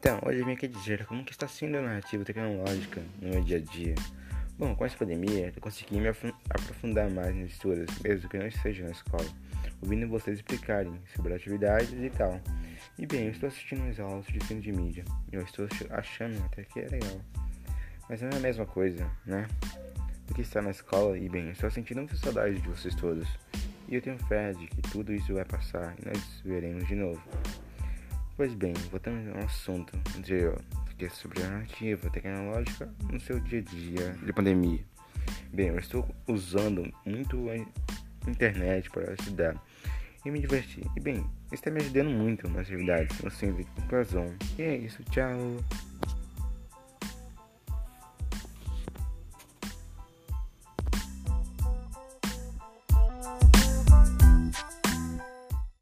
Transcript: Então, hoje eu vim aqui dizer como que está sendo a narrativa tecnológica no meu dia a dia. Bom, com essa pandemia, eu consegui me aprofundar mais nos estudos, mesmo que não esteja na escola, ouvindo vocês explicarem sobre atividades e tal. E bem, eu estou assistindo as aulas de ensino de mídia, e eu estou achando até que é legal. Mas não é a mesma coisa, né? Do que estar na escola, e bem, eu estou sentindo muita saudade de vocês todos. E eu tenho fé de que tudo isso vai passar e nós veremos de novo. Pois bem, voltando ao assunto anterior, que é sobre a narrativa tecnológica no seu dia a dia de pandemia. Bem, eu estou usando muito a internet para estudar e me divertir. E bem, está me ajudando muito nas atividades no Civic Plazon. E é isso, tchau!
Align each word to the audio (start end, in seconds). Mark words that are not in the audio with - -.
Então, 0.00 0.18
hoje 0.24 0.38
eu 0.38 0.46
vim 0.46 0.52
aqui 0.52 0.66
dizer 0.66 1.04
como 1.04 1.22
que 1.22 1.30
está 1.30 1.46
sendo 1.46 1.76
a 1.76 1.82
narrativa 1.82 2.24
tecnológica 2.24 3.02
no 3.20 3.28
meu 3.28 3.44
dia 3.44 3.58
a 3.58 3.60
dia. 3.60 3.94
Bom, 4.58 4.74
com 4.74 4.86
essa 4.86 4.96
pandemia, 4.96 5.52
eu 5.54 5.60
consegui 5.60 6.00
me 6.00 6.08
aprofundar 6.08 7.10
mais 7.10 7.36
nos 7.36 7.52
estudos, 7.52 7.98
mesmo 7.98 8.26
que 8.26 8.38
não 8.38 8.46
esteja 8.46 8.84
na 8.84 8.92
escola, 8.92 9.26
ouvindo 9.82 10.08
vocês 10.08 10.38
explicarem 10.38 10.98
sobre 11.14 11.34
atividades 11.34 11.92
e 11.92 12.08
tal. 12.08 12.40
E 12.98 13.04
bem, 13.04 13.26
eu 13.26 13.32
estou 13.32 13.46
assistindo 13.46 13.86
as 13.90 14.00
aulas 14.00 14.24
de 14.24 14.38
ensino 14.38 14.62
de 14.62 14.72
mídia, 14.72 15.04
e 15.30 15.36
eu 15.36 15.42
estou 15.42 15.68
achando 15.90 16.42
até 16.46 16.64
que 16.64 16.80
é 16.80 16.88
legal. 16.88 17.20
Mas 18.08 18.22
não 18.22 18.30
é 18.30 18.36
a 18.36 18.40
mesma 18.40 18.64
coisa, 18.64 19.06
né? 19.26 19.46
Do 20.26 20.34
que 20.34 20.40
estar 20.40 20.62
na 20.62 20.70
escola, 20.70 21.18
e 21.18 21.28
bem, 21.28 21.44
eu 21.44 21.52
estou 21.52 21.70
sentindo 21.70 21.98
muita 21.98 22.16
saudade 22.16 22.58
de 22.58 22.66
vocês 22.66 22.94
todos. 22.94 23.28
E 23.86 23.96
eu 23.96 24.00
tenho 24.00 24.18
fé 24.28 24.54
de 24.54 24.66
que 24.66 24.80
tudo 24.80 25.12
isso 25.12 25.34
vai 25.34 25.44
passar 25.44 25.94
e 26.00 26.08
nós 26.08 26.40
veremos 26.42 26.88
de 26.88 26.94
novo. 26.94 27.20
Pois 28.40 28.54
bem, 28.54 28.72
voltando 28.90 29.36
ao 29.36 29.44
assunto 29.44 29.94
anterior, 30.16 30.58
que 30.96 31.04
é 31.04 31.10
sobre 31.10 31.42
a 31.42 31.46
narrativa 31.50 32.08
tecnológica 32.08 32.90
no 33.12 33.20
seu 33.20 33.38
dia 33.38 33.58
a 33.58 33.62
dia 33.62 34.16
de 34.24 34.32
pandemia. 34.32 34.80
Bem, 35.52 35.66
eu 35.66 35.78
estou 35.78 36.08
usando 36.26 36.90
muito 37.04 37.36
a 37.50 38.30
internet 38.30 38.88
para 38.88 39.12
estudar 39.12 39.62
e 40.24 40.30
me 40.30 40.40
divertir. 40.40 40.86
E 40.96 41.00
bem, 41.00 41.22
está 41.52 41.70
me 41.70 41.82
ajudando 41.82 42.08
muito 42.08 42.48
nas 42.48 42.60
atividades 42.60 43.20
no 43.20 43.30
Civic 43.30 43.68
Plazon. 43.90 44.32
E 44.58 44.62
é 44.62 44.74
isso, 44.74 45.04
tchau! 45.10 45.36